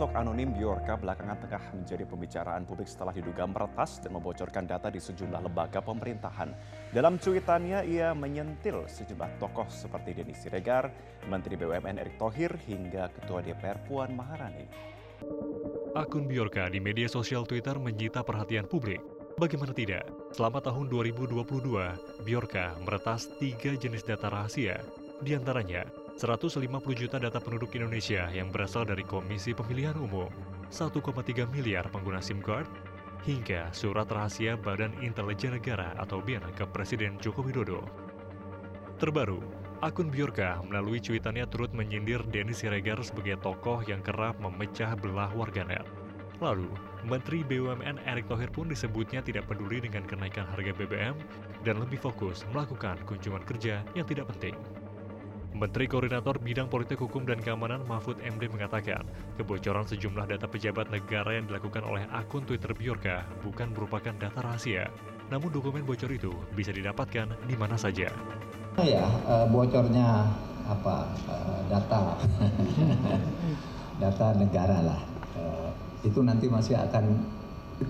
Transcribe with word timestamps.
Sosok 0.00 0.16
anonim 0.16 0.56
Biorka 0.56 0.96
belakangan 0.96 1.44
tengah 1.44 1.76
menjadi 1.76 2.08
pembicaraan 2.08 2.64
publik 2.64 2.88
setelah 2.88 3.12
diduga 3.12 3.44
meretas 3.44 4.00
dan 4.00 4.16
membocorkan 4.16 4.64
data 4.64 4.88
di 4.88 4.96
sejumlah 4.96 5.44
lembaga 5.44 5.84
pemerintahan. 5.84 6.56
Dalam 6.88 7.20
cuitannya, 7.20 7.84
ia 7.84 8.16
menyentil 8.16 8.88
sejumlah 8.88 9.36
tokoh 9.36 9.68
seperti 9.68 10.16
Denny 10.16 10.32
Siregar, 10.32 10.88
Menteri 11.28 11.60
BUMN 11.60 12.00
Erick 12.00 12.16
Thohir, 12.16 12.48
hingga 12.64 13.12
Ketua 13.12 13.44
DPR 13.44 13.76
Puan 13.84 14.16
Maharani. 14.16 14.64
Akun 15.92 16.24
Biorka 16.24 16.72
di 16.72 16.80
media 16.80 17.04
sosial 17.04 17.44
Twitter 17.44 17.76
menyita 17.76 18.24
perhatian 18.24 18.64
publik. 18.64 19.04
Bagaimana 19.36 19.76
tidak, 19.76 20.08
selama 20.32 20.64
tahun 20.64 20.88
2022, 20.88 22.24
Biorka 22.24 22.72
meretas 22.88 23.28
tiga 23.36 23.76
jenis 23.76 24.08
data 24.08 24.32
rahasia. 24.32 24.80
Di 25.20 25.36
antaranya, 25.36 25.84
150 26.20 26.60
juta 26.92 27.16
data 27.16 27.40
penduduk 27.40 27.72
Indonesia 27.80 28.28
yang 28.28 28.52
berasal 28.52 28.84
dari 28.84 29.00
Komisi 29.08 29.56
Pemilihan 29.56 29.96
Umum, 29.96 30.28
1,3 30.68 31.48
miliar 31.48 31.88
pengguna 31.88 32.20
SIM 32.20 32.44
card, 32.44 32.68
hingga 33.24 33.72
surat 33.72 34.04
rahasia 34.12 34.52
Badan 34.60 34.92
Intelijen 35.00 35.56
Negara 35.56 35.96
atau 35.96 36.20
BIN 36.20 36.44
ke 36.52 36.68
Presiden 36.68 37.16
Joko 37.24 37.40
Widodo. 37.40 37.80
Terbaru, 39.00 39.40
akun 39.80 40.12
Biorka 40.12 40.60
melalui 40.60 41.00
cuitannya 41.00 41.48
turut 41.48 41.72
menyindir 41.72 42.20
Denny 42.28 42.52
Siregar 42.52 43.00
sebagai 43.00 43.40
tokoh 43.40 43.80
yang 43.88 44.04
kerap 44.04 44.36
memecah 44.44 44.92
belah 45.00 45.32
warganet. 45.32 45.88
Lalu, 46.44 46.68
Menteri 47.08 47.40
BUMN 47.48 47.96
Erick 48.04 48.28
Thohir 48.28 48.52
pun 48.52 48.68
disebutnya 48.68 49.24
tidak 49.24 49.48
peduli 49.48 49.80
dengan 49.80 50.04
kenaikan 50.04 50.44
harga 50.52 50.76
BBM 50.76 51.16
dan 51.64 51.80
lebih 51.80 51.96
fokus 51.96 52.44
melakukan 52.52 53.00
kunjungan 53.08 53.40
kerja 53.48 53.80
yang 53.96 54.04
tidak 54.04 54.28
penting. 54.36 54.79
Menteri 55.50 55.90
Koordinator 55.90 56.38
Bidang 56.38 56.70
Politik 56.70 57.02
Hukum 57.02 57.26
dan 57.26 57.42
Keamanan 57.42 57.82
Mahfud 57.82 58.22
MD 58.22 58.46
mengatakan, 58.46 59.02
kebocoran 59.34 59.82
sejumlah 59.82 60.30
data 60.30 60.46
pejabat 60.46 60.94
negara 60.94 61.34
yang 61.34 61.50
dilakukan 61.50 61.82
oleh 61.82 62.06
akun 62.14 62.46
Twitter 62.46 62.70
Biorka 62.70 63.26
bukan 63.42 63.74
merupakan 63.74 64.14
data 64.14 64.38
rahasia, 64.38 64.86
namun 65.26 65.50
dokumen 65.50 65.82
bocor 65.82 66.14
itu 66.14 66.30
bisa 66.54 66.70
didapatkan 66.70 67.34
di 67.50 67.54
mana 67.58 67.74
saja. 67.74 68.14
Ya, 68.78 69.06
bocornya 69.50 70.30
apa 70.70 71.10
data 71.66 72.14
data 74.02 74.26
negara 74.38 74.78
lah. 74.86 75.00
Itu 76.06 76.22
nanti 76.22 76.46
masih 76.46 76.78
akan 76.78 77.04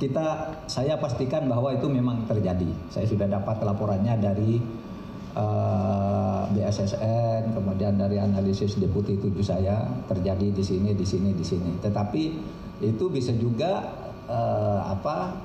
kita 0.01 0.57
saya 0.65 0.97
pastikan 0.97 1.45
bahwa 1.45 1.77
itu 1.77 1.87
memang 1.93 2.25
terjadi. 2.25 2.73
Saya 2.89 3.05
sudah 3.05 3.29
dapat 3.29 3.61
laporannya 3.61 4.17
dari 4.17 4.59
BSSN, 6.51 7.55
kemudian 7.55 7.95
dari 7.95 8.19
analisis 8.19 8.75
deputi 8.77 9.15
tujuh 9.15 9.45
saya 9.45 9.87
terjadi 10.11 10.51
di 10.51 10.65
sini, 10.65 10.91
di 10.93 11.07
sini, 11.07 11.31
di 11.31 11.47
sini. 11.47 11.79
Tetapi 11.79 12.23
itu 12.83 13.05
bisa 13.13 13.31
juga 13.37 13.87
uh, 14.27 14.83
apa 14.91 15.37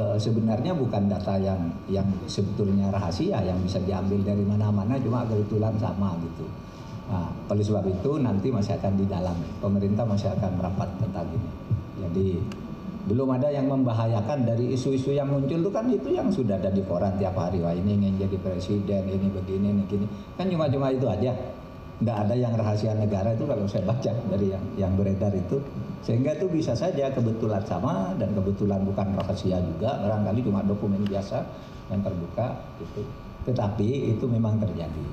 uh, 0.00 0.16
sebenarnya 0.16 0.72
bukan 0.72 1.10
data 1.10 1.36
yang 1.36 1.68
yang 1.90 2.06
sebetulnya 2.30 2.88
rahasia 2.88 3.42
yang 3.44 3.58
bisa 3.60 3.82
diambil 3.82 4.22
dari 4.22 4.44
mana-mana 4.46 4.96
cuma 5.02 5.26
kebetulan 5.28 5.74
sama 5.76 6.16
gitu. 6.24 6.46
Nah, 7.08 7.32
oleh 7.48 7.64
sebab 7.64 7.84
itu 7.88 8.20
nanti 8.20 8.52
masih 8.52 8.76
akan 8.76 8.92
didalami. 9.00 9.48
Pemerintah 9.64 10.04
masih 10.04 10.28
akan 10.28 10.60
merapat 10.60 10.88
tentang 11.00 11.26
ini. 11.32 11.50
Jadi 12.04 12.26
belum 13.08 13.40
ada 13.40 13.48
yang 13.48 13.66
membahayakan 13.72 14.44
dari 14.44 14.76
isu-isu 14.76 15.16
yang 15.16 15.32
muncul. 15.32 15.56
Itu 15.56 15.70
kan 15.72 15.88
itu 15.88 16.08
yang 16.12 16.28
sudah 16.28 16.60
ada 16.60 16.68
di 16.68 16.84
koran 16.84 17.16
tiap 17.16 17.34
hari. 17.34 17.64
Wah 17.64 17.72
ini 17.72 17.96
ingin 17.96 18.20
jadi 18.20 18.36
presiden 18.38 19.08
ini 19.08 19.26
begini 19.32 19.66
ini 19.72 19.82
gini. 19.88 20.06
Kan 20.36 20.52
cuma-cuma 20.52 20.92
itu 20.92 21.08
aja. 21.08 21.32
Nggak 21.98 22.16
ada 22.28 22.34
yang 22.38 22.54
rahasia 22.54 22.94
negara 22.94 23.34
itu 23.34 23.42
kalau 23.42 23.66
saya 23.66 23.82
baca 23.82 24.12
dari 24.12 24.52
yang 24.52 24.64
yang 24.76 24.92
beredar 24.94 25.32
itu. 25.32 25.58
Sehingga 26.04 26.36
itu 26.36 26.46
bisa 26.46 26.76
saja 26.76 27.10
kebetulan 27.10 27.64
sama 27.66 28.14
dan 28.20 28.30
kebetulan 28.36 28.84
bukan 28.86 29.18
rahasia 29.18 29.58
juga. 29.58 29.98
Barangkali 30.04 30.44
cuma 30.44 30.62
dokumen 30.62 31.02
biasa 31.08 31.42
yang 31.90 32.04
terbuka 32.04 32.54
itu 32.78 33.02
tetapi 33.48 34.12
itu 34.12 34.24
memang 34.28 34.60
terjadi. 34.60 35.04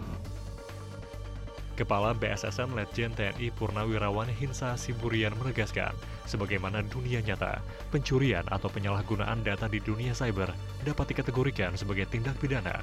Kepala 1.75 2.15
BSSN 2.15 2.71
Letjen 2.71 3.11
TNI 3.11 3.51
Purnawirawan 3.51 4.31
Hinsa 4.31 4.79
Siburian 4.79 5.35
menegaskan, 5.35 5.91
sebagaimana 6.23 6.79
dunia 6.87 7.19
nyata, 7.19 7.59
pencurian 7.91 8.47
atau 8.47 8.71
penyalahgunaan 8.71 9.43
data 9.43 9.67
di 9.67 9.83
dunia 9.83 10.15
cyber 10.15 10.55
dapat 10.87 11.11
dikategorikan 11.11 11.75
sebagai 11.75 12.07
tindak 12.07 12.39
pidana. 12.39 12.79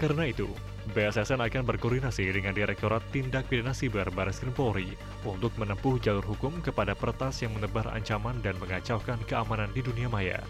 Karena 0.00 0.24
itu, 0.24 0.48
BSSN 0.96 1.44
akan 1.44 1.64
berkoordinasi 1.64 2.28
dengan 2.32 2.56
Direktorat 2.56 3.04
Tindak 3.12 3.52
Pidana 3.52 3.76
Siber 3.76 4.08
Baris 4.10 4.42
Krim 4.42 4.52
Polri 4.56 4.96
untuk 5.24 5.54
menempuh 5.60 6.00
jalur 6.00 6.24
hukum 6.24 6.64
kepada 6.64 6.96
pertas 6.96 7.40
yang 7.44 7.52
menebar 7.52 7.88
ancaman 7.92 8.40
dan 8.40 8.56
mengacaukan 8.58 9.20
keamanan 9.28 9.70
di 9.72 9.80
dunia 9.80 10.10
maya 10.10 10.40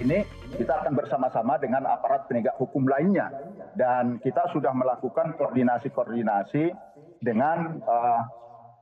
ini 0.00 0.24
kita 0.56 0.80
akan 0.82 0.96
bersama-sama 0.96 1.60
dengan 1.60 1.84
aparat 1.84 2.24
penegak 2.26 2.56
hukum 2.56 2.88
lainnya 2.88 3.28
dan 3.76 4.16
kita 4.18 4.48
sudah 4.50 4.72
melakukan 4.72 5.36
koordinasi-koordinasi 5.36 6.72
dengan 7.20 7.84
uh, 7.84 8.20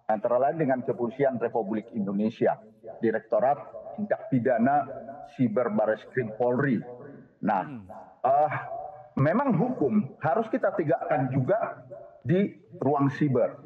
antara 0.06 0.38
lain 0.38 0.56
dengan 0.62 0.80
Kepolisian 0.86 1.36
Republik 1.42 1.90
Indonesia, 1.92 2.56
Direktorat 3.02 3.58
Tindak 3.98 4.30
Pidana 4.30 4.86
Siber 5.34 5.68
Bareskrim 5.74 6.32
Polri. 6.38 6.78
Nah, 7.42 7.62
uh, 8.22 8.52
memang 9.18 9.58
hukum 9.58 10.16
harus 10.22 10.46
kita 10.48 10.72
tegakkan 10.78 11.34
juga 11.34 11.82
di 12.22 12.54
ruang 12.78 13.10
siber. 13.10 13.58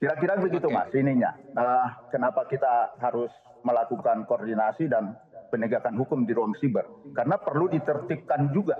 Kira-kira 0.00 0.34
begitu 0.40 0.66
okay. 0.66 0.74
mas 0.74 0.90
ininya. 0.96 1.30
Uh, 1.54 1.88
kenapa 2.10 2.48
kita 2.50 2.98
harus 2.98 3.30
melakukan 3.62 4.26
koordinasi 4.26 4.90
dan 4.90 5.14
penegakan 5.52 6.00
hukum 6.00 6.24
di 6.24 6.32
ruang 6.32 6.56
siber 6.56 6.88
karena 7.12 7.36
perlu 7.36 7.68
ditertibkan 7.68 8.48
juga 8.56 8.72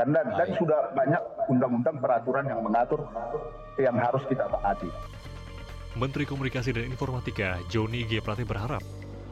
karena 0.00 0.24
ah, 0.24 0.40
dan 0.40 0.48
iya. 0.48 0.56
sudah 0.56 0.80
banyak 0.96 1.22
undang-undang 1.52 2.00
peraturan 2.00 2.48
yang 2.48 2.64
mengatur 2.64 3.04
yang 3.76 4.00
harus 4.00 4.24
kita 4.24 4.48
taati. 4.48 4.88
Menteri 5.94 6.24
Komunikasi 6.24 6.74
dan 6.74 6.88
Informatika 6.88 7.60
Joni 7.68 8.08
G. 8.08 8.18
Plate 8.24 8.42
berharap 8.42 8.82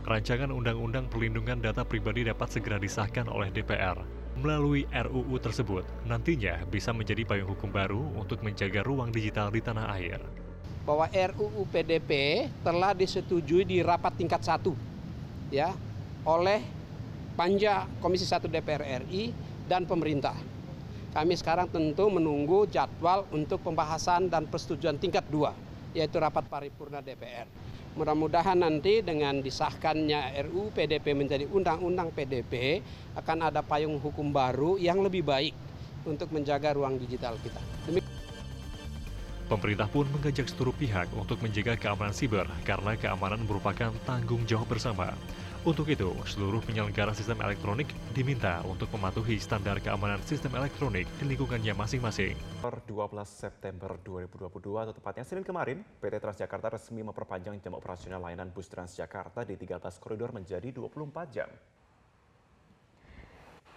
rancangan 0.07 0.53
Undang-Undang 0.53 1.11
Perlindungan 1.11 1.59
Data 1.59 1.83
Pribadi 1.83 2.29
dapat 2.29 2.53
segera 2.53 2.77
disahkan 2.79 3.27
oleh 3.27 3.51
DPR. 3.51 3.99
Melalui 4.39 4.89
RUU 4.89 5.37
tersebut, 5.43 5.85
nantinya 6.09 6.63
bisa 6.71 6.91
menjadi 6.91 7.23
payung 7.27 7.53
hukum 7.53 7.69
baru 7.69 8.01
untuk 8.17 8.41
menjaga 8.41 8.81
ruang 8.83 9.13
digital 9.13 9.53
di 9.53 9.61
tanah 9.61 9.93
air. 9.99 10.19
Bahwa 10.83 11.07
RUU 11.11 11.69
PDP 11.71 12.47
telah 12.65 12.97
disetujui 12.97 13.63
di 13.63 13.79
rapat 13.85 14.19
tingkat 14.19 14.43
satu, 14.43 14.75
ya, 15.53 15.71
oleh 16.27 16.63
Panja 17.33 17.89
Komisi 18.05 18.29
1 18.29 18.45
DPR 18.45 19.09
RI 19.09 19.33
dan 19.65 19.89
pemerintah. 19.89 20.37
Kami 21.13 21.33
sekarang 21.37 21.69
tentu 21.69 22.09
menunggu 22.09 22.69
jadwal 22.69 23.25
untuk 23.33 23.61
pembahasan 23.65 24.29
dan 24.29 24.49
persetujuan 24.49 24.97
tingkat 25.01 25.25
dua, 25.29 25.53
yaitu 25.97 26.21
rapat 26.21 26.45
paripurna 26.49 27.01
DPR. 27.01 27.49
Mudah-mudahan 27.93 28.57
nanti 28.57 29.05
dengan 29.05 29.45
disahkannya 29.45 30.41
RUU 30.49 30.73
PDP 30.73 31.13
menjadi 31.13 31.45
Undang-Undang 31.49 32.17
PDP 32.17 32.81
akan 33.17 33.53
ada 33.53 33.61
payung 33.61 34.01
hukum 34.01 34.33
baru 34.33 34.81
yang 34.81 35.05
lebih 35.05 35.21
baik 35.21 35.53
untuk 36.09 36.33
menjaga 36.33 36.73
ruang 36.73 36.97
digital 36.97 37.37
kita. 37.45 37.61
Demi 37.85 38.01
Pemerintah 39.53 39.85
pun 39.85 40.09
mengajak 40.09 40.49
seluruh 40.49 40.73
pihak 40.73 41.13
untuk 41.13 41.37
menjaga 41.45 41.77
keamanan 41.77 42.17
siber 42.17 42.49
karena 42.65 42.97
keamanan 42.97 43.45
merupakan 43.45 43.93
tanggung 44.09 44.49
jawab 44.49 44.65
bersama. 44.73 45.13
Untuk 45.63 45.87
itu, 45.95 46.11
seluruh 46.27 46.59
penyelenggara 46.59 47.15
sistem 47.15 47.39
elektronik 47.39 47.87
diminta 48.11 48.59
untuk 48.67 48.91
mematuhi 48.99 49.39
standar 49.39 49.79
keamanan 49.79 50.19
sistem 50.27 50.59
elektronik 50.59 51.07
di 51.23 51.25
lingkungannya 51.31 51.71
masing-masing. 51.79 52.35
Per 52.59 52.83
12 52.83 53.23
September 53.31 53.95
2022 54.03 54.51
atau 54.59 54.91
tepatnya 54.91 55.23
Senin 55.23 55.47
kemarin, 55.47 55.87
PT 56.03 56.19
Transjakarta 56.19 56.67
resmi 56.67 57.07
memperpanjang 57.07 57.63
jam 57.63 57.79
operasional 57.79 58.19
layanan 58.19 58.51
bus 58.51 58.67
Transjakarta 58.67 59.47
di 59.47 59.55
13 59.55 60.03
koridor 60.03 60.35
menjadi 60.35 60.67
24 60.67 61.31
jam. 61.31 61.47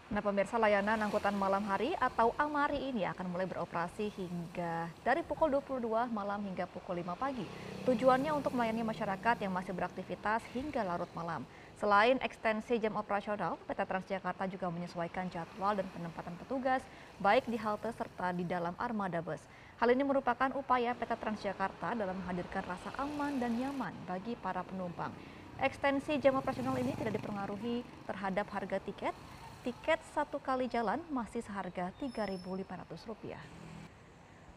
Nah 0.06 0.22
pemirsa 0.22 0.62
layanan 0.62 1.02
angkutan 1.02 1.34
malam 1.34 1.66
hari 1.66 1.98
atau 1.98 2.30
Amari 2.38 2.78
ini 2.78 3.10
akan 3.10 3.26
mulai 3.26 3.50
beroperasi 3.50 4.14
hingga 4.14 4.86
dari 5.02 5.26
pukul 5.26 5.50
22 5.50 5.82
malam 6.14 6.46
hingga 6.46 6.70
pukul 6.70 7.02
5 7.02 7.18
pagi. 7.18 7.42
Tujuannya 7.90 8.30
untuk 8.38 8.54
melayani 8.54 8.86
masyarakat 8.86 9.42
yang 9.42 9.50
masih 9.50 9.74
beraktivitas 9.74 10.46
hingga 10.54 10.86
larut 10.86 11.10
malam. 11.18 11.42
Selain 11.82 12.22
ekstensi 12.22 12.78
jam 12.78 12.94
operasional, 13.02 13.58
PT 13.66 13.82
Transjakarta 13.82 14.46
juga 14.46 14.70
menyesuaikan 14.70 15.26
jadwal 15.34 15.74
dan 15.74 15.90
penempatan 15.90 16.38
petugas 16.38 16.86
baik 17.18 17.50
di 17.50 17.58
halte 17.58 17.90
serta 17.90 18.30
di 18.30 18.46
dalam 18.46 18.78
armada 18.78 19.26
bus. 19.26 19.42
Hal 19.82 19.90
ini 19.90 20.06
merupakan 20.06 20.54
upaya 20.54 20.94
PT 20.94 21.18
Transjakarta 21.18 21.98
dalam 21.98 22.14
menghadirkan 22.22 22.62
rasa 22.62 22.94
aman 23.02 23.42
dan 23.42 23.58
nyaman 23.58 23.98
bagi 24.06 24.38
para 24.38 24.62
penumpang. 24.62 25.10
Ekstensi 25.56 26.20
jam 26.20 26.36
operasional 26.36 26.76
ini 26.78 26.92
tidak 27.00 27.16
dipengaruhi 27.16 27.80
terhadap 28.06 28.44
harga 28.52 28.76
tiket, 28.84 29.16
tiket 29.66 29.98
satu 30.14 30.38
kali 30.38 30.70
jalan 30.70 31.02
masih 31.10 31.42
seharga 31.42 31.90
Rp3.500. 31.98 33.34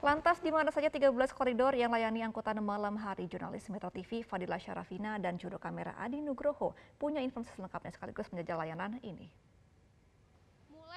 Lantas 0.05 0.37
di 0.45 0.53
mana 0.53 0.69
saja 0.69 0.93
13 0.93 1.09
koridor 1.33 1.73
yang 1.73 1.89
layani 1.97 2.21
angkutan 2.29 2.61
malam 2.61 2.93
hari 3.01 3.25
jurnalis 3.25 3.65
Metro 3.73 3.89
TV 3.89 4.21
Fadila 4.21 4.61
Syarafina 4.61 5.17
dan 5.17 5.41
juru 5.41 5.57
kamera 5.57 5.97
Adi 5.97 6.21
Nugroho 6.21 6.77
punya 7.01 7.25
informasi 7.25 7.57
lengkapnya 7.57 7.97
sekaligus 7.97 8.29
menjajal 8.29 8.61
layanan 8.61 9.01
ini. 9.01 9.48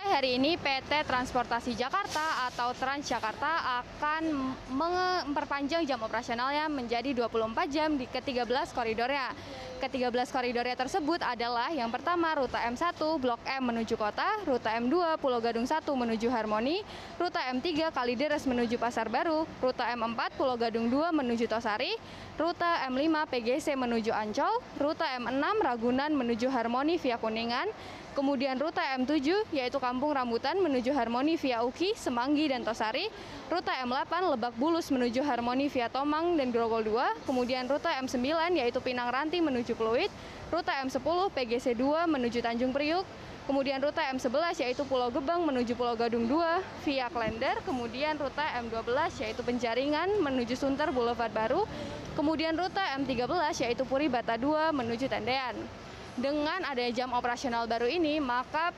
Hari 0.01 0.41
ini 0.41 0.57
PT 0.57 1.05
Transportasi 1.05 1.77
Jakarta 1.77 2.49
atau 2.49 2.73
Transjakarta 2.73 3.85
akan 3.85 4.23
memperpanjang 4.73 5.85
jam 5.85 6.01
operasionalnya 6.01 6.65
menjadi 6.73 7.13
24 7.13 7.69
jam 7.69 7.93
di 7.93 8.09
ke-13 8.09 8.73
koridornya. 8.73 9.29
Ke-13 9.77 10.29
koridornya 10.29 10.73
tersebut 10.73 11.21
adalah 11.21 11.69
yang 11.73 11.89
pertama 11.93 12.33
rute 12.37 12.53
M1 12.53 12.97
Blok 12.97 13.41
M 13.45 13.73
menuju 13.73 13.93
kota, 13.97 14.25
rute 14.45 14.69
M2 14.69 15.21
Pulau 15.21 15.41
Gadung 15.41 15.65
1 15.69 15.85
menuju 15.85 16.29
Harmoni, 16.33 16.81
rute 17.21 17.41
M3 17.41 17.93
Kalideres 17.93 18.45
menuju 18.49 18.77
Pasar 18.81 19.05
Baru, 19.05 19.49
rute 19.57 19.85
M4 19.85 20.37
Pulau 20.37 20.57
Gadung 20.57 20.85
2 20.89 21.13
menuju 21.13 21.45
Tosari, 21.45 21.93
rute 22.41 22.71
M5 22.89 23.25
PGC 23.29 23.73
menuju 23.73 24.13
Ancol, 24.13 24.53
rute 24.77 25.05
M6 25.05 25.45
Ragunan 25.61 26.13
menuju 26.13 26.49
Harmoni 26.49 27.01
via 27.01 27.17
Kuningan, 27.17 27.65
Kemudian 28.11 28.59
rute 28.59 28.83
M7 28.83 29.47
yaitu 29.55 29.79
Kampung 29.79 30.11
Rambutan 30.11 30.59
menuju 30.59 30.91
Harmoni 30.91 31.39
via 31.39 31.63
Uki, 31.63 31.95
Semanggi, 31.95 32.51
dan 32.51 32.59
Tosari. 32.59 33.07
Rute 33.47 33.71
M8 33.71 34.35
Lebak 34.35 34.51
Bulus 34.59 34.91
menuju 34.91 35.23
Harmoni 35.23 35.71
via 35.71 35.87
Tomang 35.87 36.35
dan 36.35 36.51
Grogol 36.51 36.83
2. 36.83 37.23
Kemudian 37.23 37.71
rute 37.71 37.87
M9 37.87 38.27
yaitu 38.59 38.83
Pinang 38.83 39.07
Ranti 39.15 39.39
menuju 39.39 39.79
Pluit. 39.79 40.11
Rute 40.51 40.73
M10 40.75 40.99
PGC 41.31 41.71
2 41.71 42.11
menuju 42.11 42.43
Tanjung 42.43 42.75
Priuk. 42.75 43.07
Kemudian 43.47 43.79
rute 43.79 44.03
M11 44.03 44.59
yaitu 44.59 44.83
Pulau 44.83 45.07
Gebang 45.07 45.47
menuju 45.47 45.71
Pulau 45.79 45.95
Gadung 45.95 46.27
2 46.27 46.83
via 46.83 47.07
Klender. 47.07 47.63
Kemudian 47.63 48.19
rute 48.19 48.43
M12 48.59 49.23
yaitu 49.23 49.39
Penjaringan 49.39 50.19
menuju 50.19 50.59
Sunter 50.59 50.91
Boulevard 50.91 51.31
Baru. 51.31 51.63
Kemudian 52.19 52.59
rute 52.59 52.83
M13 52.83 53.71
yaitu 53.71 53.87
Puri 53.87 54.11
Bata 54.11 54.35
2 54.35 54.75
menuju 54.75 55.07
Tendean. 55.07 55.55
Dengan 56.19 56.59
adanya 56.67 56.91
jam 56.91 57.09
operasional 57.15 57.71
baru 57.71 57.87
ini, 57.87 58.19
maka 58.19 58.75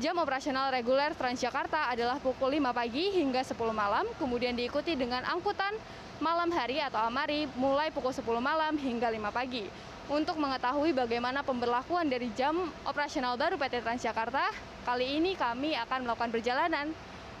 jam 0.00 0.16
operasional 0.16 0.72
reguler 0.72 1.12
Transjakarta 1.12 1.92
adalah 1.92 2.16
pukul 2.16 2.56
5 2.56 2.72
pagi 2.72 3.20
hingga 3.20 3.44
10 3.44 3.52
malam, 3.76 4.08
kemudian 4.16 4.56
diikuti 4.56 4.96
dengan 4.96 5.20
angkutan 5.28 5.76
malam 6.24 6.48
hari 6.48 6.80
atau 6.80 7.04
amari 7.04 7.44
mulai 7.60 7.92
pukul 7.92 8.16
10 8.16 8.24
malam 8.40 8.80
hingga 8.80 9.12
5 9.12 9.28
pagi. 9.28 9.68
Untuk 10.08 10.40
mengetahui 10.40 10.96
bagaimana 10.96 11.44
pemberlakuan 11.44 12.08
dari 12.08 12.32
jam 12.32 12.56
operasional 12.88 13.36
baru 13.36 13.60
PT 13.60 13.84
Transjakarta, 13.84 14.48
kali 14.88 15.20
ini 15.20 15.36
kami 15.36 15.76
akan 15.76 16.08
melakukan 16.08 16.32
perjalanan 16.32 16.90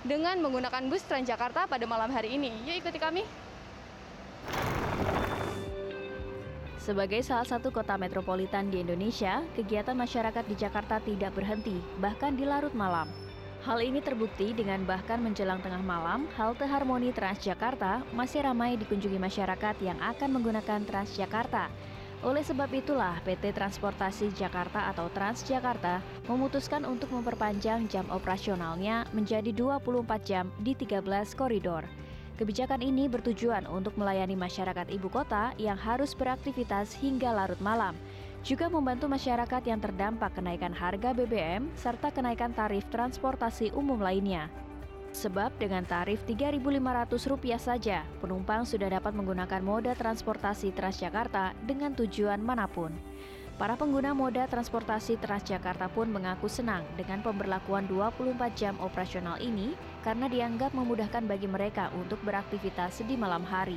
dengan 0.04 0.36
menggunakan 0.44 0.84
bus 0.92 1.00
Transjakarta 1.08 1.64
pada 1.64 1.84
malam 1.88 2.12
hari 2.12 2.36
ini. 2.36 2.52
Yuk 2.68 2.84
ikuti 2.84 3.00
kami. 3.00 3.24
Sebagai 6.90 7.22
salah 7.22 7.46
satu 7.46 7.70
kota 7.70 7.94
metropolitan 7.94 8.66
di 8.66 8.82
Indonesia, 8.82 9.46
kegiatan 9.54 9.94
masyarakat 9.94 10.42
di 10.42 10.58
Jakarta 10.58 10.98
tidak 10.98 11.38
berhenti, 11.38 11.78
bahkan 12.02 12.34
di 12.34 12.42
larut 12.42 12.74
malam. 12.74 13.06
Hal 13.62 13.78
ini 13.78 14.02
terbukti 14.02 14.50
dengan 14.50 14.82
bahkan 14.82 15.22
menjelang 15.22 15.62
tengah 15.62 15.78
malam, 15.86 16.26
halte 16.34 16.66
Harmoni 16.66 17.14
Transjakarta 17.14 18.02
masih 18.10 18.42
ramai 18.42 18.74
dikunjungi 18.74 19.22
masyarakat 19.22 19.78
yang 19.78 20.02
akan 20.02 20.34
menggunakan 20.34 20.82
Transjakarta. 20.82 21.70
Oleh 22.26 22.42
sebab 22.42 22.66
itulah 22.74 23.22
PT 23.22 23.54
Transportasi 23.54 24.34
Jakarta 24.34 24.90
atau 24.90 25.06
Transjakarta 25.14 26.02
memutuskan 26.26 26.82
untuk 26.82 27.14
memperpanjang 27.14 27.86
jam 27.86 28.10
operasionalnya 28.10 29.06
menjadi 29.14 29.54
24 29.54 30.26
jam 30.26 30.50
di 30.58 30.74
13 30.74 31.06
koridor. 31.38 31.86
Kebijakan 32.40 32.80
ini 32.80 33.04
bertujuan 33.04 33.68
untuk 33.68 34.00
melayani 34.00 34.32
masyarakat 34.32 34.88
ibu 34.88 35.12
kota 35.12 35.52
yang 35.60 35.76
harus 35.76 36.16
beraktivitas 36.16 36.96
hingga 36.96 37.36
larut 37.36 37.60
malam, 37.60 37.92
juga 38.40 38.72
membantu 38.72 39.12
masyarakat 39.12 39.60
yang 39.68 39.76
terdampak 39.76 40.32
kenaikan 40.32 40.72
harga 40.72 41.12
BBM 41.12 41.68
serta 41.76 42.08
kenaikan 42.08 42.56
tarif 42.56 42.88
transportasi 42.88 43.76
umum 43.76 44.00
lainnya. 44.00 44.48
Sebab 45.12 45.52
dengan 45.60 45.84
tarif 45.84 46.24
Rp3.500 46.24 47.60
saja, 47.60 48.08
penumpang 48.24 48.64
sudah 48.64 48.88
dapat 48.88 49.12
menggunakan 49.12 49.60
moda 49.60 49.92
transportasi 49.92 50.72
Transjakarta 50.72 51.52
dengan 51.68 51.92
tujuan 51.92 52.40
mana 52.40 52.64
pun. 52.64 52.88
Para 53.60 53.76
pengguna 53.76 54.16
moda 54.16 54.48
transportasi 54.48 55.20
Transjakarta 55.20 55.92
pun 55.92 56.08
mengaku 56.08 56.48
senang 56.48 56.80
dengan 56.96 57.20
pemberlakuan 57.20 57.84
24 57.84 58.56
jam 58.56 58.72
operasional 58.80 59.36
ini 59.36 59.76
karena 60.00 60.32
dianggap 60.32 60.72
memudahkan 60.72 61.20
bagi 61.28 61.44
mereka 61.44 61.92
untuk 61.92 62.16
beraktivitas 62.24 63.04
di 63.04 63.20
malam 63.20 63.44
hari. 63.44 63.76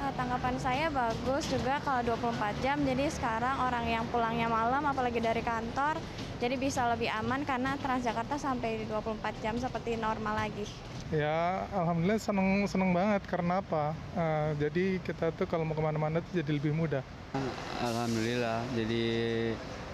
Nah, 0.00 0.08
tanggapan 0.16 0.56
saya 0.56 0.88
bagus 0.88 1.52
juga 1.52 1.84
kalau 1.84 2.16
24 2.16 2.64
jam, 2.64 2.80
jadi 2.80 3.12
sekarang 3.12 3.60
orang 3.60 3.84
yang 3.84 4.08
pulangnya 4.08 4.48
malam 4.48 4.88
apalagi 4.88 5.20
dari 5.20 5.44
kantor, 5.44 6.00
jadi 6.40 6.56
bisa 6.56 6.88
lebih 6.88 7.12
aman 7.12 7.44
karena 7.44 7.76
Transjakarta 7.76 8.40
sampai 8.40 8.88
24 8.88 9.36
jam 9.44 9.60
seperti 9.60 10.00
normal 10.00 10.48
lagi. 10.48 10.64
Ya, 11.10 11.66
alhamdulillah 11.74 12.22
seneng 12.22 12.70
seneng 12.70 12.94
banget 12.94 13.26
karena 13.26 13.58
apa? 13.58 13.98
Uh, 14.14 14.54
jadi 14.62 15.02
kita 15.02 15.34
tuh 15.34 15.42
kalau 15.50 15.66
mau 15.66 15.74
ke 15.74 15.82
mana-mana 15.82 16.22
tuh 16.22 16.38
jadi 16.38 16.54
lebih 16.54 16.70
mudah. 16.70 17.02
Alhamdulillah, 17.82 18.62
jadi 18.78 19.04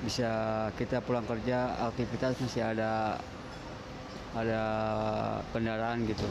bisa 0.04 0.28
kita 0.76 1.00
pulang 1.00 1.24
kerja 1.24 1.72
aktivitas 1.88 2.36
masih 2.36 2.68
ada 2.68 3.16
ada 4.36 4.62
kendaraan 5.56 6.04
gitu. 6.04 6.28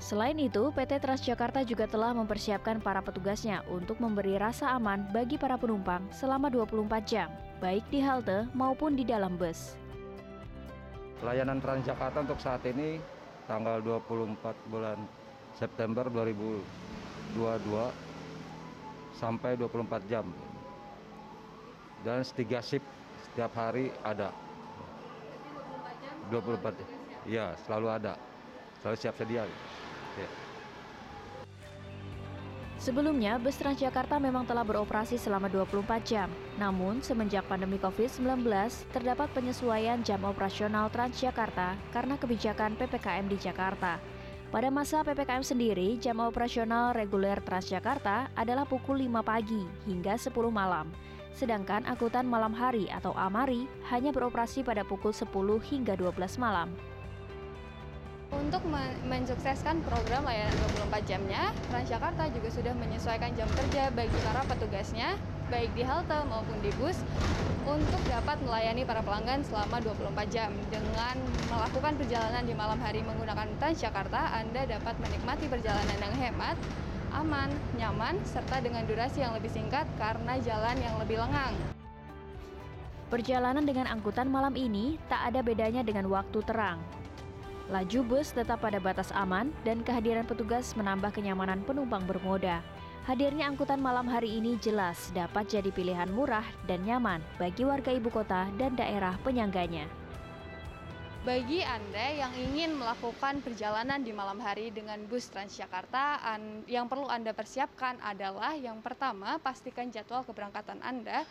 Selain 0.00 0.36
itu, 0.40 0.72
PT 0.72 0.96
Transjakarta 1.00 1.60
juga 1.60 1.84
telah 1.84 2.16
mempersiapkan 2.16 2.80
para 2.80 3.04
petugasnya 3.04 3.60
untuk 3.68 4.00
memberi 4.00 4.40
rasa 4.40 4.72
aman 4.72 5.04
bagi 5.12 5.36
para 5.36 5.60
penumpang 5.60 6.08
selama 6.08 6.48
24 6.48 6.88
jam, 7.04 7.28
baik 7.60 7.84
di 7.92 8.00
halte 8.00 8.48
maupun 8.56 8.96
di 8.96 9.04
dalam 9.04 9.36
bus. 9.36 9.76
Layanan 11.22 11.62
Transjakarta 11.62 12.26
untuk 12.26 12.40
saat 12.42 12.64
ini 12.66 12.98
tanggal 13.46 13.78
24 13.78 14.72
bulan 14.72 14.98
September 15.54 16.10
2022 16.10 17.38
sampai 19.14 19.54
24 19.54 20.10
jam. 20.10 20.26
Dan 22.02 22.26
tiga 22.34 22.58
shift 22.58 22.84
setiap 23.30 23.54
hari 23.54 23.94
ada. 24.02 24.34
24 26.32 26.74
jam? 26.74 26.88
Ya, 27.24 27.54
selalu 27.64 27.88
ada. 27.94 28.18
Selalu 28.82 28.96
siap 28.98 29.14
sedia. 29.14 29.46
Ya. 30.18 30.43
Sebelumnya, 32.84 33.40
bus 33.40 33.56
Transjakarta 33.56 34.20
memang 34.20 34.44
telah 34.44 34.60
beroperasi 34.60 35.16
selama 35.16 35.48
24 35.48 36.04
jam. 36.04 36.28
Namun, 36.60 37.00
semenjak 37.00 37.48
pandemi 37.48 37.80
COVID-19, 37.80 38.44
terdapat 38.92 39.32
penyesuaian 39.32 40.04
jam 40.04 40.20
operasional 40.28 40.92
Transjakarta 40.92 41.80
karena 41.96 42.20
kebijakan 42.20 42.76
PPKM 42.76 43.24
di 43.32 43.40
Jakarta. 43.40 43.96
Pada 44.52 44.68
masa 44.68 45.00
PPKM 45.00 45.40
sendiri, 45.40 45.96
jam 45.96 46.20
operasional 46.20 46.92
reguler 46.92 47.40
Transjakarta 47.40 48.28
adalah 48.36 48.68
pukul 48.68 49.00
5 49.00 49.24
pagi 49.24 49.64
hingga 49.88 50.20
10 50.20 50.52
malam. 50.52 50.92
Sedangkan 51.32 51.88
angkutan 51.88 52.28
malam 52.28 52.52
hari 52.52 52.92
atau 52.92 53.16
Amari 53.16 53.64
hanya 53.88 54.12
beroperasi 54.12 54.60
pada 54.60 54.84
pukul 54.84 55.16
10 55.16 55.32
hingga 55.72 55.96
12 55.96 56.36
malam. 56.36 56.68
Untuk 58.34 58.66
mensukseskan 59.06 59.78
program 59.86 60.26
layanan 60.26 60.58
24 60.90 61.06
jamnya, 61.06 61.54
Transjakarta 61.70 62.26
juga 62.34 62.48
sudah 62.50 62.74
menyesuaikan 62.74 63.30
jam 63.38 63.46
kerja 63.54 63.94
bagi 63.94 64.18
para 64.26 64.42
petugasnya 64.42 65.14
baik 65.54 65.70
di 65.76 65.86
halte 65.86 66.18
maupun 66.26 66.56
di 66.64 66.72
bus 66.80 66.98
untuk 67.64 68.00
dapat 68.10 68.36
melayani 68.42 68.82
para 68.82 69.00
pelanggan 69.00 69.46
selama 69.46 69.78
24 69.80 70.34
jam. 70.34 70.50
Dengan 70.68 71.16
melakukan 71.48 71.94
perjalanan 71.94 72.42
di 72.42 72.54
malam 72.58 72.78
hari 72.82 73.00
menggunakan 73.06 73.48
Transjakarta, 73.62 74.34
Anda 74.34 74.66
dapat 74.66 74.98
menikmati 74.98 75.46
perjalanan 75.46 75.98
yang 76.02 76.14
hemat, 76.18 76.56
aman, 77.14 77.48
nyaman, 77.78 78.18
serta 78.26 78.58
dengan 78.60 78.82
durasi 78.84 79.22
yang 79.22 79.32
lebih 79.38 79.52
singkat 79.52 79.86
karena 79.96 80.36
jalan 80.42 80.76
yang 80.82 80.98
lebih 80.98 81.22
lengang. 81.22 81.54
Perjalanan 83.08 83.62
dengan 83.62 83.86
angkutan 83.86 84.26
malam 84.26 84.58
ini 84.58 84.98
tak 85.06 85.30
ada 85.30 85.40
bedanya 85.44 85.86
dengan 85.86 86.10
waktu 86.10 86.42
terang. 86.42 87.03
Laju 87.72 88.04
bus 88.04 88.28
tetap 88.36 88.60
pada 88.60 88.76
batas 88.76 89.08
aman 89.16 89.48
dan 89.64 89.80
kehadiran 89.80 90.28
petugas 90.28 90.76
menambah 90.76 91.16
kenyamanan 91.16 91.64
penumpang 91.64 92.04
bermoda. 92.04 92.60
Hadirnya 93.08 93.48
angkutan 93.48 93.80
malam 93.80 94.04
hari 94.04 94.36
ini 94.36 94.60
jelas 94.60 95.08
dapat 95.16 95.48
jadi 95.48 95.72
pilihan 95.72 96.12
murah 96.12 96.44
dan 96.68 96.84
nyaman 96.84 97.24
bagi 97.40 97.64
warga 97.64 97.88
ibu 97.88 98.12
kota 98.12 98.52
dan 98.60 98.76
daerah 98.76 99.16
penyangganya. 99.24 99.88
Bagi 101.24 101.64
Anda 101.64 102.20
yang 102.20 102.32
ingin 102.36 102.76
melakukan 102.76 103.40
perjalanan 103.40 104.04
di 104.04 104.12
malam 104.12 104.36
hari 104.44 104.68
dengan 104.68 105.00
bus 105.08 105.32
Transjakarta, 105.32 106.20
yang 106.68 106.84
perlu 106.84 107.08
Anda 107.08 107.32
persiapkan 107.32 107.96
adalah 108.04 108.52
yang 108.60 108.84
pertama, 108.84 109.40
pastikan 109.40 109.88
jadwal 109.88 110.20
keberangkatan 110.28 110.84
Anda 110.84 111.24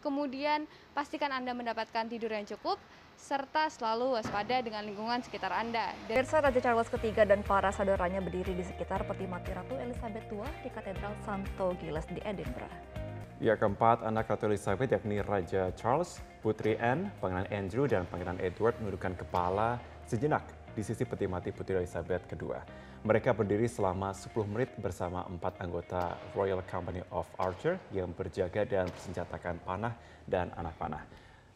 kemudian 0.00 0.64
pastikan 0.94 1.30
Anda 1.30 1.54
mendapatkan 1.54 2.06
tidur 2.10 2.32
yang 2.34 2.46
cukup, 2.46 2.78
serta 3.18 3.66
selalu 3.66 4.14
waspada 4.14 4.62
dengan 4.62 4.86
lingkungan 4.86 5.18
sekitar 5.26 5.50
Anda. 5.50 5.90
Pemirsa 6.06 6.38
Raja 6.38 6.60
Charles 6.62 6.86
III 6.86 7.26
dan 7.26 7.42
para 7.42 7.74
saudaranya 7.74 8.22
berdiri 8.22 8.54
di 8.54 8.62
sekitar 8.62 9.02
peti 9.04 9.26
mati 9.26 9.50
Ratu 9.50 9.74
Elizabeth 9.74 10.26
II 10.30 10.46
di 10.62 10.70
Katedral 10.70 11.14
Santo 11.26 11.74
Giles 11.82 12.06
di 12.14 12.22
Edinburgh. 12.22 12.70
Ya, 13.38 13.54
keempat 13.54 14.02
anak 14.02 14.30
Ratu 14.30 14.50
Elizabeth 14.50 14.90
yakni 14.90 15.22
Raja 15.22 15.70
Charles, 15.74 16.22
Putri 16.42 16.78
Anne, 16.78 17.10
Pangeran 17.18 17.46
Andrew, 17.50 17.86
dan 17.86 18.06
Pangeran 18.06 18.38
Edward 18.42 18.78
menundukkan 18.82 19.14
kepala 19.18 19.78
sejenak 20.06 20.57
di 20.78 20.86
sisi 20.86 21.02
peti 21.02 21.26
mati 21.26 21.50
Putri 21.50 21.74
Elizabeth 21.74 22.30
II. 22.30 22.54
Mereka 23.02 23.34
berdiri 23.34 23.66
selama 23.66 24.14
10 24.14 24.30
menit 24.46 24.70
bersama 24.78 25.26
empat 25.26 25.58
anggota 25.58 26.14
Royal 26.38 26.62
Company 26.70 27.02
of 27.10 27.26
Archer 27.34 27.82
yang 27.90 28.14
berjaga 28.14 28.62
dan 28.62 28.86
bersenjatakan 28.86 29.58
panah 29.66 29.98
dan 30.22 30.54
anak 30.54 30.78
panah. 30.78 31.02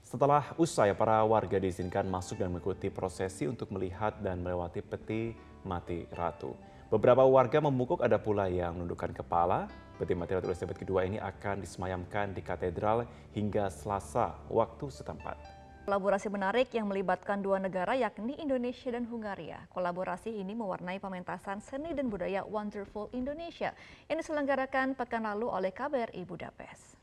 Setelah 0.02 0.50
usai, 0.58 0.90
para 0.98 1.22
warga 1.22 1.54
diizinkan 1.54 2.02
masuk 2.10 2.42
dan 2.42 2.50
mengikuti 2.50 2.90
prosesi 2.90 3.46
untuk 3.46 3.70
melihat 3.70 4.18
dan 4.18 4.42
melewati 4.42 4.82
peti 4.82 5.38
mati 5.62 6.02
ratu. 6.10 6.58
Beberapa 6.90 7.22
warga 7.22 7.62
membungkuk 7.62 8.02
ada 8.02 8.18
pula 8.18 8.50
yang 8.50 8.74
menundukkan 8.74 9.14
kepala. 9.14 9.70
Peti 10.02 10.18
mati 10.18 10.34
Ratu 10.34 10.50
Elizabeth 10.50 10.82
II 10.82 10.98
ini 10.98 11.22
akan 11.22 11.62
disemayamkan 11.62 12.34
di 12.34 12.42
katedral 12.42 13.06
hingga 13.30 13.70
Selasa 13.70 14.34
waktu 14.50 14.90
setempat. 14.90 15.61
Kolaborasi 15.82 16.30
menarik 16.30 16.70
yang 16.78 16.86
melibatkan 16.86 17.42
dua 17.42 17.58
negara 17.58 17.98
yakni 17.98 18.38
Indonesia 18.38 18.94
dan 18.94 19.02
Hungaria. 19.02 19.66
Kolaborasi 19.74 20.30
ini 20.30 20.54
mewarnai 20.54 21.02
pementasan 21.02 21.58
seni 21.58 21.90
dan 21.90 22.06
budaya 22.06 22.46
Wonderful 22.46 23.10
Indonesia 23.10 23.74
yang 24.06 24.22
diselenggarakan 24.22 24.94
pekan 24.94 25.26
lalu 25.26 25.50
oleh 25.50 25.74
KBRI 25.74 26.22
Budapest. 26.22 26.94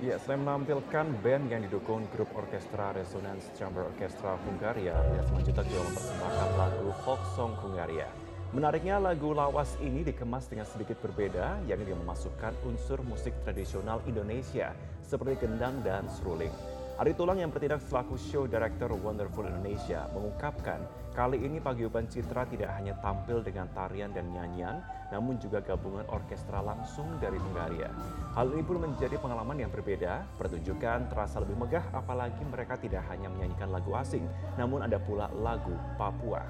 Ya, 0.00 0.16
selain 0.24 0.40
menampilkan 0.40 1.20
band 1.20 1.52
yang 1.52 1.68
didukung 1.68 2.08
grup 2.16 2.32
orkestra 2.32 2.96
Resonance 2.96 3.52
Chamber 3.60 3.84
Orchestra 3.92 4.40
Hungaria, 4.48 4.96
Bias 5.12 5.28
Manjuta 5.36 5.60
juga 5.68 5.84
mempersembahkan 5.92 6.50
lagu 6.56 6.88
folk 7.04 7.22
song 7.36 7.52
Hungaria. 7.60 8.08
Menariknya 8.56 8.96
lagu 8.96 9.36
lawas 9.36 9.76
ini 9.84 10.00
dikemas 10.00 10.48
dengan 10.48 10.64
sedikit 10.64 10.96
berbeda, 11.04 11.60
yakni 11.68 11.92
dia 11.92 11.98
memasukkan 12.00 12.56
unsur 12.64 13.04
musik 13.04 13.36
tradisional 13.44 14.00
Indonesia 14.08 14.72
seperti 15.04 15.44
gendang 15.44 15.84
dan 15.84 16.08
seruling. 16.08 16.52
Ari 16.96 17.12
Tulang 17.12 17.36
yang 17.36 17.52
bertindak 17.52 17.84
selaku 17.84 18.16
show 18.16 18.48
director 18.48 18.88
Wonderful 18.88 19.44
Indonesia 19.44 20.08
mengungkapkan 20.16 20.80
kali 21.12 21.44
ini 21.44 21.60
Paguyuban 21.60 22.08
Citra 22.08 22.48
tidak 22.48 22.72
hanya 22.72 22.96
tampil 23.04 23.44
dengan 23.44 23.68
tarian 23.76 24.16
dan 24.16 24.32
nyanyian, 24.32 24.80
namun 25.12 25.36
juga 25.36 25.60
gabungan 25.60 26.08
orkestra 26.08 26.64
langsung 26.64 27.04
dari 27.20 27.36
Hungaria. 27.36 27.92
Hal 28.32 28.48
ini 28.48 28.64
pun 28.64 28.80
menjadi 28.80 29.20
pengalaman 29.20 29.60
yang 29.60 29.68
berbeda, 29.68 30.24
pertunjukan 30.40 31.12
terasa 31.12 31.36
lebih 31.44 31.60
megah 31.60 31.84
apalagi 31.92 32.40
mereka 32.48 32.80
tidak 32.80 33.04
hanya 33.12 33.28
menyanyikan 33.28 33.68
lagu 33.68 33.92
asing, 33.92 34.24
namun 34.56 34.80
ada 34.80 34.96
pula 34.96 35.28
lagu 35.36 35.76
Papua. 36.00 36.48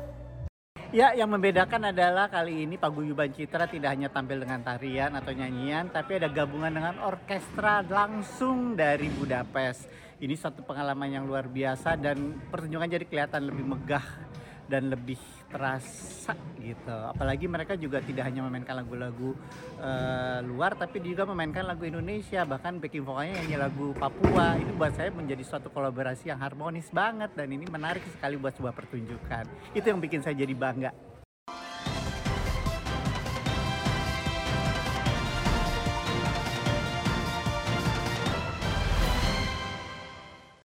Ya, 0.94 1.10
yang 1.10 1.34
membedakan 1.34 1.90
adalah 1.90 2.30
kali 2.30 2.62
ini 2.62 2.78
Paguyuban 2.78 3.34
Citra 3.34 3.66
tidak 3.66 3.98
hanya 3.98 4.06
tampil 4.06 4.46
dengan 4.46 4.62
tarian 4.62 5.10
atau 5.18 5.34
nyanyian, 5.34 5.90
tapi 5.90 6.22
ada 6.22 6.30
gabungan 6.30 6.70
dengan 6.70 7.02
orkestra 7.02 7.82
langsung 7.82 8.78
dari 8.78 9.10
Budapest. 9.10 10.05
Ini 10.16 10.32
satu 10.32 10.64
pengalaman 10.64 11.12
yang 11.12 11.24
luar 11.28 11.44
biasa 11.44 12.00
dan 12.00 12.40
pertunjukan 12.48 12.88
jadi 12.88 13.04
kelihatan 13.04 13.52
lebih 13.52 13.64
megah 13.68 14.06
dan 14.66 14.90
lebih 14.90 15.20
terasa 15.46 16.34
gitu. 16.58 16.96
Apalagi 17.12 17.46
mereka 17.46 17.78
juga 17.78 18.02
tidak 18.02 18.26
hanya 18.26 18.42
memainkan 18.42 18.74
lagu-lagu 18.80 19.36
uh, 19.78 20.40
luar, 20.42 20.74
tapi 20.74 20.98
juga 21.04 21.22
memainkan 21.28 21.68
lagu 21.68 21.86
Indonesia. 21.86 22.42
Bahkan 22.42 22.82
backing 22.82 23.06
vokalnya 23.06 23.44
nyanyi 23.44 23.56
lagu 23.60 23.94
Papua. 23.94 24.58
Ini 24.58 24.72
buat 24.74 24.92
saya 24.96 25.14
menjadi 25.14 25.44
suatu 25.46 25.70
kolaborasi 25.70 26.34
yang 26.34 26.42
harmonis 26.42 26.90
banget 26.90 27.30
dan 27.38 27.52
ini 27.52 27.68
menarik 27.68 28.02
sekali 28.10 28.34
buat 28.40 28.56
sebuah 28.58 28.74
pertunjukan. 28.74 29.44
Itu 29.76 29.86
yang 29.86 30.02
bikin 30.02 30.24
saya 30.24 30.34
jadi 30.34 30.56
bangga. 30.56 31.15